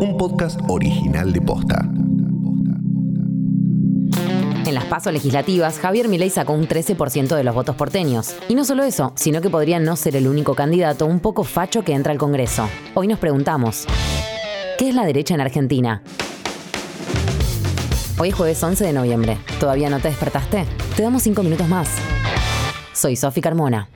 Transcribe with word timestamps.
un 0.00 0.16
podcast 0.16 0.60
original 0.68 1.32
de 1.32 1.40
Posta. 1.40 1.84
En 4.64 4.74
las 4.74 4.84
pasos 4.84 5.12
legislativas, 5.12 5.78
Javier 5.78 6.08
Milei 6.08 6.30
sacó 6.30 6.52
un 6.52 6.68
13% 6.68 7.34
de 7.34 7.42
los 7.42 7.54
votos 7.54 7.74
porteños. 7.74 8.36
Y 8.48 8.54
no 8.54 8.64
solo 8.64 8.84
eso, 8.84 9.12
sino 9.16 9.40
que 9.40 9.50
podría 9.50 9.80
no 9.80 9.96
ser 9.96 10.14
el 10.14 10.28
único 10.28 10.54
candidato 10.54 11.06
un 11.06 11.18
poco 11.20 11.42
facho 11.42 11.82
que 11.82 11.94
entra 11.94 12.12
al 12.12 12.18
Congreso. 12.18 12.68
Hoy 12.94 13.08
nos 13.08 13.18
preguntamos, 13.18 13.86
¿qué 14.78 14.90
es 14.90 14.94
la 14.94 15.04
derecha 15.04 15.34
en 15.34 15.40
Argentina? 15.40 16.02
Hoy 18.18 18.28
es 18.28 18.34
jueves 18.34 18.62
11 18.62 18.84
de 18.84 18.92
noviembre. 18.92 19.38
¿Todavía 19.58 19.90
no 19.90 19.98
te 19.98 20.08
despertaste? 20.08 20.64
Te 20.96 21.02
damos 21.02 21.22
5 21.22 21.42
minutos 21.42 21.68
más. 21.68 21.88
Soy 22.92 23.16
Sofi 23.16 23.40
Carmona. 23.40 23.88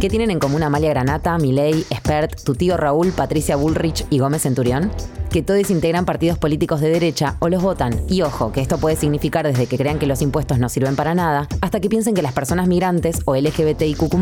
¿Qué 0.00 0.08
tienen 0.08 0.30
en 0.30 0.38
común 0.38 0.62
Amalia 0.62 0.90
Granata, 0.90 1.36
Milei, 1.38 1.84
Spert, 1.92 2.44
tu 2.44 2.54
tío 2.54 2.76
Raúl, 2.76 3.10
Patricia 3.10 3.56
Bullrich 3.56 4.06
y 4.10 4.20
Gómez 4.20 4.42
Centurión? 4.42 4.92
Que 5.28 5.42
todos 5.42 5.70
integran 5.70 6.04
partidos 6.04 6.38
políticos 6.38 6.80
de 6.80 6.88
derecha 6.88 7.34
o 7.40 7.48
los 7.48 7.64
votan. 7.64 8.00
Y 8.08 8.22
ojo, 8.22 8.52
que 8.52 8.60
esto 8.60 8.78
puede 8.78 8.94
significar 8.94 9.44
desde 9.44 9.66
que 9.66 9.76
crean 9.76 9.98
que 9.98 10.06
los 10.06 10.22
impuestos 10.22 10.60
no 10.60 10.68
sirven 10.68 10.94
para 10.94 11.16
nada, 11.16 11.48
hasta 11.62 11.80
que 11.80 11.88
piensen 11.88 12.14
que 12.14 12.22
las 12.22 12.32
personas 12.32 12.68
migrantes 12.68 13.22
o 13.24 13.34
LGBTIQ 13.34 14.14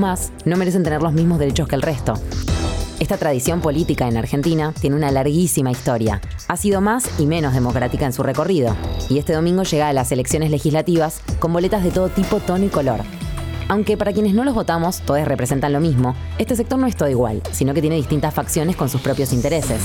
no 0.47 0.57
merecen 0.57 0.83
tener 0.83 1.03
los 1.03 1.13
mismos 1.13 1.39
derechos 1.39 1.69
que 1.69 1.75
el 1.75 1.83
resto. 1.83 2.15
Esta 2.99 3.19
tradición 3.19 3.61
política 3.61 4.09
en 4.09 4.17
Argentina 4.17 4.73
tiene 4.81 4.97
una 4.97 5.11
larguísima 5.11 5.71
historia. 5.71 6.23
Ha 6.49 6.57
sido 6.57 6.81
más 6.81 7.21
y 7.21 7.27
menos 7.27 7.53
democrática 7.53 8.07
en 8.07 8.15
su 8.15 8.23
recorrido. 8.23 8.75
Y 9.11 9.19
este 9.19 9.35
domingo 9.35 9.63
llega 9.65 9.91
a 9.91 9.93
las 9.93 10.11
elecciones 10.11 10.51
legislativas 10.51 11.21
con 11.39 11.53
boletas 11.53 11.85
de 11.85 11.91
todo 11.91 12.09
tipo, 12.09 12.41
tono 12.41 12.65
y 12.65 12.69
color. 12.69 13.03
Aunque 13.69 13.97
para 13.97 14.13
quienes 14.13 14.33
no 14.33 14.45
los 14.45 14.55
votamos, 14.55 15.01
todos 15.01 15.25
representan 15.27 15.73
lo 15.73 15.81
mismo, 15.81 16.15
este 16.39 16.55
sector 16.55 16.79
no 16.79 16.87
es 16.87 16.95
todo 16.95 17.09
igual, 17.09 17.43
sino 17.51 17.75
que 17.75 17.81
tiene 17.81 17.97
distintas 17.97 18.33
facciones 18.33 18.77
con 18.77 18.89
sus 18.89 19.01
propios 19.01 19.33
intereses. 19.33 19.81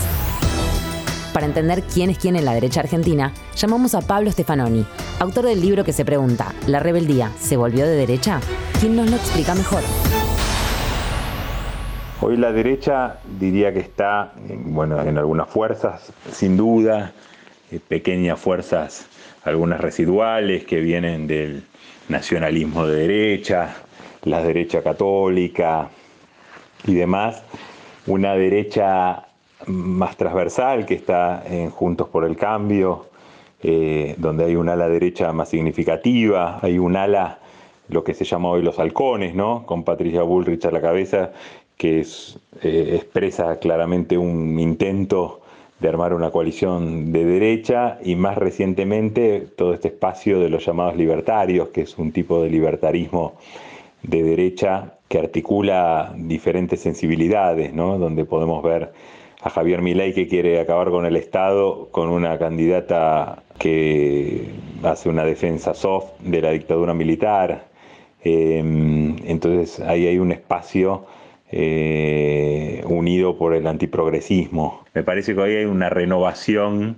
Para 1.34 1.48
entender 1.48 1.82
quién 1.84 2.12
es 2.12 2.20
quién 2.20 2.36
en 2.36 2.46
la 2.46 2.54
derecha 2.54 2.82
argentina, 2.82 3.34
llamamos 3.56 3.96
a 3.96 4.02
Pablo 4.02 4.32
Stefanoni, 4.32 4.86
autor 5.20 5.46
del 5.46 5.62
libro 5.62 5.84
que 5.84 5.94
se 5.94 6.06
pregunta, 6.06 6.54
¿La 6.68 6.80
rebeldía 6.80 7.32
se 7.40 7.58
volvió 7.58 7.86
de 7.88 7.96
derecha? 7.96 8.40
¿Quién 8.80 8.96
nos 8.96 9.10
lo 9.10 9.16
explica 9.16 9.56
mejor? 9.56 9.82
Hoy 12.22 12.38
la 12.38 12.52
derecha 12.52 13.18
diría 13.40 13.74
que 13.74 13.80
está, 13.80 14.34
bueno, 14.48 15.02
en 15.02 15.18
algunas 15.18 15.50
fuerzas, 15.50 16.14
sin 16.32 16.56
duda, 16.56 17.14
eh, 17.72 17.80
pequeñas 17.80 18.40
fuerzas, 18.40 19.08
algunas 19.44 19.82
residuales 19.82 20.66
que 20.66 20.82
vienen 20.82 21.26
del 21.26 21.64
nacionalismo 22.10 22.86
de 22.86 23.08
derecha, 23.08 23.76
la 24.24 24.44
derecha 24.44 24.82
católica 24.82 25.90
y 26.86 26.94
demás, 26.96 27.44
una 28.08 28.34
derecha 28.36 29.28
más 29.68 30.18
transversal 30.18 30.86
que 30.86 30.96
está 30.96 31.44
en 31.48 31.70
Juntos 31.70 32.10
por 32.10 32.26
el 32.26 32.36
Cambio, 32.36 33.08
eh, 33.64 34.16
donde 34.18 34.46
hay 34.46 34.56
un 34.56 34.70
ala 34.70 34.90
derecha 34.90 35.32
más 35.34 35.50
significativa, 35.50 36.60
hay 36.62 36.80
un 36.80 36.96
ala, 36.96 37.40
lo 37.90 38.04
que 38.04 38.14
se 38.14 38.26
llama 38.26 38.50
hoy 38.50 38.64
los 38.64 38.80
halcones, 38.80 39.36
¿no? 39.36 39.66
con 39.66 39.84
Patricia 39.84 40.24
Bullrich 40.24 40.66
a 40.66 40.72
la 40.72 40.82
cabeza, 40.82 41.32
que 41.78 42.06
eh, 42.62 42.92
expresa 42.96 43.58
claramente 43.60 44.18
un 44.18 44.60
intento 44.60 45.41
de 45.82 45.90
armar 45.90 46.14
una 46.14 46.30
coalición 46.30 47.12
de 47.12 47.26
derecha 47.26 47.98
y 48.04 48.16
más 48.16 48.38
recientemente 48.38 49.48
todo 49.58 49.74
este 49.74 49.88
espacio 49.88 50.40
de 50.40 50.48
los 50.48 50.64
llamados 50.64 50.96
libertarios, 50.96 51.70
que 51.70 51.82
es 51.82 51.98
un 51.98 52.12
tipo 52.12 52.42
de 52.44 52.52
libertarismo 52.52 53.34
de 54.04 54.22
derecha 54.22 54.94
que 55.08 55.18
articula 55.18 56.14
diferentes 56.16 56.82
sensibilidades, 56.82 57.74
¿no? 57.74 57.98
donde 57.98 58.26
podemos 58.26 58.64
ver 58.64 58.94
a 59.42 59.50
Javier 59.50 59.82
Milei 59.82 60.14
que 60.14 60.28
quiere 60.28 60.60
acabar 60.60 60.92
con 60.92 61.06
el 61.06 61.16
Estado 61.16 61.90
con 61.90 62.10
una 62.10 62.38
candidata 62.38 63.42
que 63.58 64.50
hace 64.84 65.10
una 65.10 65.26
defensa 65.26 65.74
soft 65.74 66.12
de 66.20 66.42
la 66.42 66.52
dictadura 66.52 66.94
militar. 66.94 67.66
Em, 68.24 69.16
entonces 69.26 69.80
ahí 69.80 70.06
hay 70.06 70.20
un 70.20 70.32
espacio 70.32 71.06
eh, 71.52 72.82
unido 72.86 73.38
por 73.38 73.54
el 73.54 73.68
antiprogresismo. 73.68 74.86
Me 74.94 75.04
parece 75.04 75.36
que 75.36 75.42
hoy 75.42 75.56
hay 75.56 75.66
una 75.66 75.90
renovación 75.90 76.98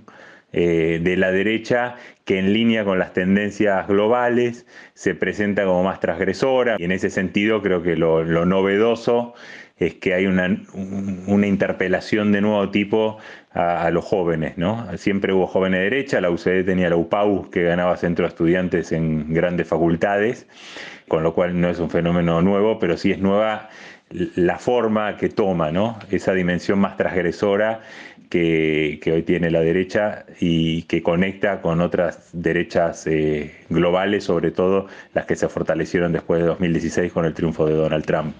eh, 0.52 1.00
de 1.02 1.16
la 1.16 1.32
derecha 1.32 1.96
que 2.24 2.38
en 2.38 2.52
línea 2.52 2.84
con 2.84 3.00
las 3.00 3.12
tendencias 3.12 3.88
globales 3.88 4.66
se 4.94 5.16
presenta 5.16 5.64
como 5.64 5.82
más 5.82 5.98
transgresora 5.98 6.76
y 6.78 6.84
en 6.84 6.92
ese 6.92 7.10
sentido 7.10 7.60
creo 7.60 7.82
que 7.82 7.96
lo, 7.96 8.24
novedoso 8.24 9.34
es 9.76 9.94
que 9.94 10.14
hay 10.14 10.26
una, 10.26 10.46
interpelación 11.46 12.32
de 12.32 12.40
nuevo 12.40 12.70
tipo 12.70 13.18
a, 13.52 13.90
los 13.90 14.04
jóvenes, 14.04 14.56
¿no? 14.56 14.86
Siempre 14.96 15.32
hubo 15.32 15.46
jóvenes 15.46 15.80
de 15.80 15.84
derecha, 15.84 16.20
la 16.20 16.30
UCD 16.30 16.64
tenía 16.64 16.90
la 16.90 16.96
UPAU 16.96 17.50
que 17.50 17.64
ganaba 17.64 17.96
centro 17.96 18.24
de 18.24 18.28
estudiantes 18.28 18.92
en 18.92 19.34
grandes 19.34 19.66
facultades, 19.66 20.46
con 21.08 21.22
lo 21.22 21.34
cual 21.34 21.60
no 21.60 21.68
es 21.68 21.78
un 21.80 21.90
fenómeno 21.90 22.40
nuevo, 22.40 22.78
pero 22.78 22.96
sí 22.96 23.10
es 23.12 23.18
nueva 23.18 23.68
la 24.10 24.58
forma 24.58 25.16
que 25.16 25.28
toma, 25.28 25.72
¿no? 25.72 25.98
Esa 26.10 26.34
dimensión 26.34 26.78
más 26.78 26.96
transgresora 26.96 27.80
que, 28.30 29.00
hoy 29.12 29.22
tiene 29.22 29.50
la 29.50 29.60
derecha 29.60 30.24
y 30.40 30.82
que 30.84 31.02
conecta 31.02 31.60
con 31.60 31.80
otras 31.80 32.30
derechas 32.32 33.06
eh, 33.06 33.54
globales, 33.70 34.24
sobre 34.24 34.50
todo 34.50 34.86
las 35.14 35.26
que 35.26 35.36
se 35.36 35.48
fortalecieron 35.48 36.12
después 36.12 36.40
de 36.40 36.46
2016 36.46 37.12
con 37.12 37.24
el 37.24 37.34
triunfo 37.34 37.66
de 37.66 37.74
Donald 37.74 38.04
Trump. 38.04 38.34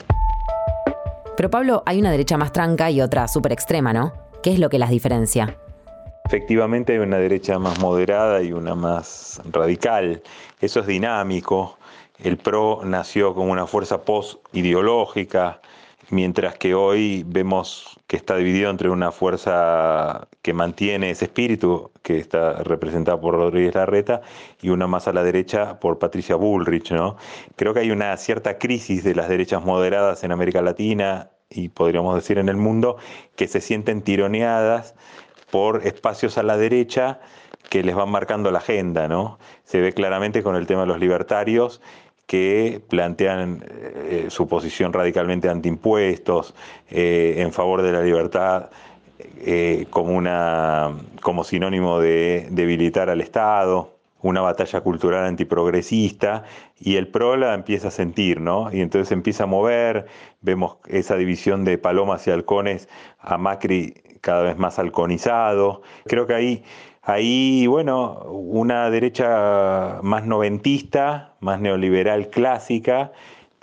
Pero 1.36 1.50
Pablo, 1.50 1.82
hay 1.86 1.98
una 1.98 2.12
derecha 2.12 2.36
más 2.36 2.52
tranca 2.52 2.90
y 2.90 3.00
otra 3.00 3.26
súper 3.26 3.52
extrema, 3.52 3.92
¿no? 3.92 4.12
¿Qué 4.42 4.52
es 4.52 4.58
lo 4.58 4.68
que 4.68 4.78
las 4.78 4.90
diferencia? 4.90 5.58
Efectivamente 6.26 6.92
hay 6.92 6.98
una 6.98 7.18
derecha 7.18 7.58
más 7.58 7.78
moderada 7.80 8.40
y 8.42 8.52
una 8.52 8.74
más 8.74 9.40
radical. 9.50 10.22
Eso 10.60 10.80
es 10.80 10.86
dinámico. 10.86 11.76
El 12.18 12.36
PRO 12.36 12.82
nació 12.84 13.34
como 13.34 13.50
una 13.50 13.66
fuerza 13.66 14.02
post-ideológica, 14.02 15.60
mientras 16.10 16.56
que 16.56 16.74
hoy 16.74 17.24
vemos 17.26 17.98
que 18.06 18.16
está 18.16 18.36
dividido 18.36 18.70
entre 18.70 18.90
una 18.90 19.12
fuerza 19.12 20.28
que 20.42 20.52
mantiene 20.52 21.10
ese 21.10 21.26
espíritu, 21.26 21.90
que 22.02 22.18
está 22.18 22.62
representada 22.62 23.20
por 23.20 23.34
Rodríguez 23.34 23.74
Larreta, 23.74 24.22
y 24.60 24.70
una 24.70 24.86
más 24.86 25.08
a 25.08 25.12
la 25.12 25.22
derecha 25.22 25.80
por 25.80 25.98
Patricia 25.98 26.36
Bullrich. 26.36 26.92
¿no? 26.92 27.16
Creo 27.56 27.74
que 27.74 27.80
hay 27.80 27.90
una 27.90 28.16
cierta 28.16 28.58
crisis 28.58 29.04
de 29.04 29.14
las 29.14 29.28
derechas 29.28 29.64
moderadas 29.64 30.24
en 30.24 30.32
América 30.32 30.62
Latina 30.62 31.30
y 31.50 31.68
podríamos 31.68 32.14
decir 32.16 32.38
en 32.38 32.48
el 32.48 32.56
mundo, 32.56 32.96
que 33.36 33.48
se 33.48 33.60
sienten 33.60 34.02
tironeadas 34.02 34.94
por 35.50 35.86
espacios 35.86 36.36
a 36.38 36.42
la 36.42 36.56
derecha 36.56 37.20
que 37.70 37.82
les 37.82 37.94
van 37.94 38.10
marcando 38.10 38.50
la 38.50 38.58
agenda, 38.58 39.08
¿no? 39.08 39.38
Se 39.64 39.80
ve 39.80 39.92
claramente 39.92 40.42
con 40.42 40.56
el 40.56 40.66
tema 40.66 40.82
de 40.82 40.88
los 40.88 40.98
libertarios 40.98 41.80
que 42.26 42.80
plantean 42.88 43.64
eh, 43.68 44.26
su 44.28 44.48
posición 44.48 44.92
radicalmente 44.92 45.48
antiimpuestos, 45.48 46.54
eh, 46.90 47.34
en 47.38 47.52
favor 47.52 47.82
de 47.82 47.92
la 47.92 48.02
libertad 48.02 48.70
eh, 49.46 49.86
como, 49.90 50.14
una, 50.14 50.92
como 51.22 51.44
sinónimo 51.44 52.00
de 52.00 52.48
debilitar 52.50 53.10
al 53.10 53.20
Estado, 53.20 53.94
una 54.22 54.40
batalla 54.40 54.80
cultural 54.80 55.26
antiprogresista, 55.26 56.44
y 56.80 56.96
el 56.96 57.08
PRO 57.08 57.36
la 57.36 57.52
empieza 57.52 57.88
a 57.88 57.90
sentir, 57.90 58.40
¿no? 58.40 58.72
Y 58.72 58.80
entonces 58.80 59.12
empieza 59.12 59.44
a 59.44 59.46
mover, 59.46 60.06
vemos 60.40 60.76
esa 60.88 61.16
división 61.16 61.64
de 61.64 61.76
palomas 61.76 62.26
y 62.26 62.30
halcones 62.30 62.88
a 63.18 63.36
Macri 63.36 63.94
cada 64.24 64.42
vez 64.42 64.56
más 64.56 64.78
halconizado. 64.78 65.82
Creo 66.06 66.26
que 66.26 66.34
ahí 67.02 67.66
bueno, 67.66 68.22
una 68.30 68.90
derecha 68.90 70.00
más 70.02 70.24
noventista, 70.24 71.34
más 71.40 71.60
neoliberal 71.60 72.30
clásica, 72.30 73.12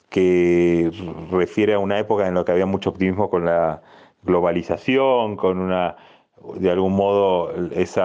que 0.09 0.91
refiere 1.31 1.73
a 1.73 1.79
una 1.79 1.97
época 1.97 2.27
en 2.27 2.35
la 2.35 2.45
que 2.45 2.51
había 2.51 2.65
mucho 2.67 2.91
optimismo 2.91 3.29
con 3.29 3.45
la 3.45 3.81
globalización, 4.23 5.35
con 5.35 5.57
una, 5.57 5.95
de 6.55 6.69
algún 6.69 6.93
modo, 6.93 7.51
ese 7.71 8.01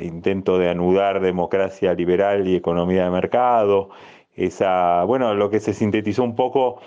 intento 0.00 0.56
de 0.58 0.70
anudar 0.70 1.20
democracia 1.20 1.92
liberal 1.92 2.48
y 2.48 2.56
economía 2.56 3.04
de 3.04 3.10
mercado, 3.10 3.90
esa, 4.36 5.04
bueno, 5.04 5.34
lo 5.34 5.50
que 5.50 5.60
se 5.60 5.74
sintetizó 5.74 6.22
un 6.22 6.36
poco 6.36 6.80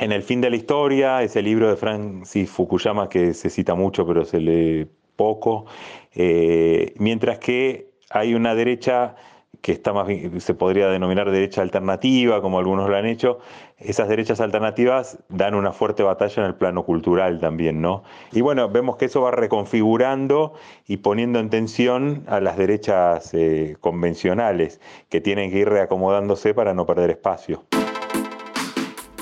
en 0.00 0.12
El 0.12 0.22
fin 0.22 0.40
de 0.40 0.48
la 0.48 0.56
historia, 0.56 1.22
ese 1.22 1.42
libro 1.42 1.68
de 1.68 1.76
Francis 1.76 2.50
Fukuyama 2.50 3.10
que 3.10 3.34
se 3.34 3.50
cita 3.50 3.74
mucho 3.74 4.06
pero 4.06 4.24
se 4.24 4.40
lee 4.40 4.88
poco, 5.14 5.66
eh, 6.14 6.94
mientras 6.96 7.38
que 7.38 7.90
hay 8.08 8.32
una 8.32 8.54
derecha 8.54 9.14
que 9.60 9.72
está 9.72 9.92
más 9.92 10.08
se 10.38 10.54
podría 10.54 10.88
denominar 10.88 11.30
derecha 11.30 11.60
alternativa, 11.60 12.40
como 12.40 12.58
algunos 12.58 12.88
lo 12.88 12.96
han 12.96 13.04
hecho, 13.04 13.40
esas 13.76 14.08
derechas 14.08 14.40
alternativas 14.40 15.18
dan 15.28 15.54
una 15.54 15.72
fuerte 15.72 16.02
batalla 16.02 16.44
en 16.44 16.48
el 16.48 16.54
plano 16.54 16.82
cultural 16.86 17.38
también, 17.38 17.82
¿no? 17.82 18.02
Y 18.32 18.40
bueno, 18.40 18.70
vemos 18.70 18.96
que 18.96 19.04
eso 19.04 19.20
va 19.20 19.32
reconfigurando 19.32 20.54
y 20.86 20.96
poniendo 20.98 21.40
en 21.40 21.50
tensión 21.50 22.24
a 22.26 22.40
las 22.40 22.56
derechas 22.56 23.34
eh, 23.34 23.76
convencionales, 23.80 24.80
que 25.10 25.20
tienen 25.20 25.50
que 25.50 25.58
ir 25.58 25.68
reacomodándose 25.68 26.54
para 26.54 26.72
no 26.72 26.86
perder 26.86 27.10
espacio. 27.10 27.64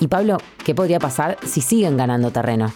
Y 0.01 0.07
Pablo, 0.07 0.39
¿qué 0.65 0.75
podría 0.75 1.01
pasar 1.01 1.39
si 1.45 1.61
siguen 1.61 1.97
ganando 1.97 2.31
terreno? 2.31 2.73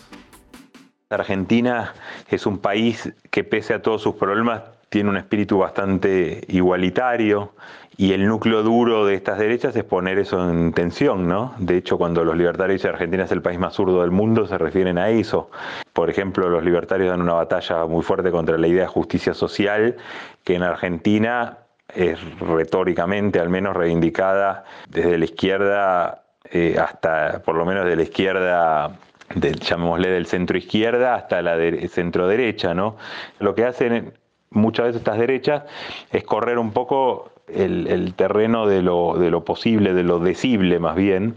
Argentina 1.08 1.92
es 2.28 2.46
un 2.46 2.58
país 2.58 3.12
que 3.30 3.44
pese 3.44 3.74
a 3.74 3.82
todos 3.82 4.02
sus 4.02 4.14
problemas 4.14 4.62
tiene 4.88 5.08
un 5.08 5.16
espíritu 5.16 5.58
bastante 5.58 6.44
igualitario 6.48 7.54
y 7.96 8.12
el 8.12 8.26
núcleo 8.26 8.62
duro 8.62 9.06
de 9.06 9.14
estas 9.14 9.38
derechas 9.38 9.76
es 9.76 9.84
poner 9.84 10.18
eso 10.18 10.50
en 10.50 10.72
tensión, 10.72 11.28
¿no? 11.28 11.54
De 11.58 11.76
hecho, 11.76 11.96
cuando 11.96 12.24
los 12.24 12.36
libertarios 12.36 12.80
dicen 12.80 12.92
Argentina 12.92 13.24
es 13.24 13.32
el 13.32 13.40
país 13.40 13.58
más 13.58 13.74
zurdo 13.74 14.00
del 14.00 14.10
mundo, 14.10 14.46
se 14.46 14.58
refieren 14.58 14.98
a 14.98 15.08
eso. 15.10 15.50
Por 15.92 16.10
ejemplo, 16.10 16.48
los 16.50 16.64
libertarios 16.64 17.08
dan 17.08 17.22
una 17.22 17.34
batalla 17.34 17.86
muy 17.86 18.02
fuerte 18.02 18.30
contra 18.30 18.58
la 18.58 18.66
idea 18.66 18.82
de 18.82 18.88
justicia 18.88 19.32
social, 19.32 19.96
que 20.44 20.56
en 20.56 20.62
Argentina 20.62 21.58
es 21.94 22.18
retóricamente 22.40 23.38
al 23.38 23.48
menos 23.48 23.76
reivindicada 23.76 24.64
desde 24.88 25.18
la 25.18 25.24
izquierda 25.24 26.22
eh, 26.50 26.76
hasta, 26.78 27.42
por 27.44 27.54
lo 27.54 27.64
menos 27.64 27.86
de 27.86 27.96
la 27.96 28.02
izquierda 28.02 28.98
del, 29.34 29.60
llamémosle 29.60 30.08
del 30.08 30.26
centro 30.26 30.58
izquierda 30.58 31.14
hasta 31.14 31.42
la 31.42 31.56
centro 31.88 32.28
derecha, 32.28 32.74
¿no? 32.74 32.96
Lo 33.38 33.54
que 33.54 33.64
hacen 33.64 34.12
muchas 34.50 34.86
veces 34.86 35.00
estas 35.00 35.18
derechas 35.18 35.62
es 36.10 36.24
correr 36.24 36.58
un 36.58 36.72
poco 36.72 37.30
el, 37.48 38.14
terreno 38.14 38.66
de 38.66 38.82
lo, 38.82 39.18
de 39.18 39.30
lo, 39.30 39.44
posible, 39.44 39.94
de 39.94 40.02
lo 40.02 40.18
decible 40.18 40.78
más 40.78 40.96
bien, 40.96 41.34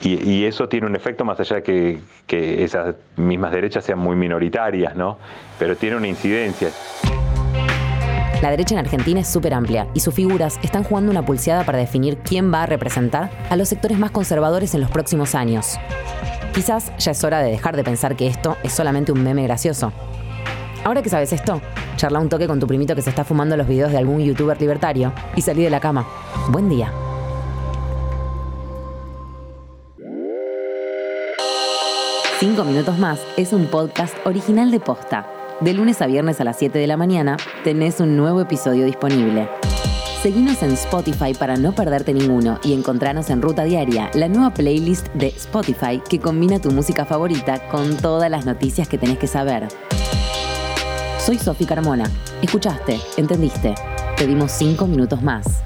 y, 0.00 0.44
eso 0.44 0.68
tiene 0.68 0.86
un 0.86 0.96
efecto 0.96 1.24
más 1.24 1.40
allá 1.40 1.56
de 1.56 1.62
que, 1.62 1.98
que, 2.26 2.64
esas 2.64 2.94
mismas 3.16 3.52
derechas 3.52 3.84
sean 3.84 3.98
muy 3.98 4.16
minoritarias, 4.16 4.94
¿no? 4.96 5.18
Pero 5.58 5.76
tiene 5.76 5.96
una 5.96 6.08
incidencia. 6.08 6.70
La 8.42 8.50
derecha 8.50 8.76
en 8.76 8.78
Argentina 8.78 9.18
es 9.18 9.26
súper 9.26 9.52
amplia 9.52 9.88
y 9.94 10.00
sus 10.00 10.14
figuras 10.14 10.60
están 10.62 10.84
jugando 10.84 11.10
una 11.10 11.26
pulseada 11.26 11.64
para 11.64 11.78
definir 11.78 12.18
quién 12.18 12.52
va 12.52 12.62
a 12.62 12.66
representar 12.66 13.30
a 13.50 13.56
los 13.56 13.68
sectores 13.68 13.98
más 13.98 14.12
conservadores 14.12 14.74
en 14.74 14.80
los 14.80 14.90
próximos 14.92 15.34
años. 15.34 15.76
Quizás 16.54 16.92
ya 16.98 17.10
es 17.10 17.24
hora 17.24 17.40
de 17.40 17.50
dejar 17.50 17.74
de 17.74 17.82
pensar 17.82 18.14
que 18.14 18.28
esto 18.28 18.56
es 18.62 18.72
solamente 18.72 19.10
un 19.10 19.24
meme 19.24 19.42
gracioso. 19.42 19.92
Ahora 20.84 21.02
que 21.02 21.10
sabes 21.10 21.32
esto, 21.32 21.60
charla 21.96 22.20
un 22.20 22.28
toque 22.28 22.46
con 22.46 22.60
tu 22.60 22.68
primito 22.68 22.94
que 22.94 23.02
se 23.02 23.10
está 23.10 23.24
fumando 23.24 23.56
los 23.56 23.66
videos 23.66 23.90
de 23.90 23.98
algún 23.98 24.20
youtuber 24.20 24.60
libertario 24.60 25.12
y 25.34 25.42
salí 25.42 25.64
de 25.64 25.70
la 25.70 25.80
cama. 25.80 26.06
Buen 26.50 26.68
día. 26.68 26.92
Cinco 32.38 32.62
minutos 32.62 32.96
más 32.98 33.18
es 33.36 33.52
un 33.52 33.66
podcast 33.66 34.14
original 34.24 34.70
de 34.70 34.78
Posta. 34.78 35.26
De 35.60 35.74
lunes 35.74 36.00
a 36.02 36.06
viernes 36.06 36.40
a 36.40 36.44
las 36.44 36.56
7 36.56 36.78
de 36.78 36.86
la 36.86 36.96
mañana 36.96 37.36
tenés 37.64 37.98
un 37.98 38.16
nuevo 38.16 38.40
episodio 38.40 38.86
disponible. 38.86 39.48
Seguinos 40.22 40.62
en 40.62 40.70
Spotify 40.70 41.34
para 41.34 41.56
no 41.56 41.74
perderte 41.74 42.14
ninguno 42.14 42.60
y 42.62 42.74
encontrarnos 42.74 43.28
en 43.30 43.42
Ruta 43.42 43.64
Diaria, 43.64 44.08
la 44.14 44.28
nueva 44.28 44.54
playlist 44.54 45.08
de 45.14 45.28
Spotify 45.28 46.00
que 46.08 46.20
combina 46.20 46.60
tu 46.60 46.70
música 46.70 47.04
favorita 47.04 47.68
con 47.70 47.96
todas 47.96 48.30
las 48.30 48.46
noticias 48.46 48.86
que 48.86 48.98
tenés 48.98 49.18
que 49.18 49.26
saber. 49.26 49.66
Soy 51.18 51.38
Sofi 51.38 51.66
Carmona. 51.66 52.08
Escuchaste, 52.40 53.00
entendiste. 53.16 53.74
Pedimos 54.16 54.52
cinco 54.52 54.86
minutos 54.86 55.22
más. 55.22 55.64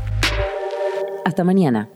Hasta 1.26 1.44
mañana. 1.44 1.90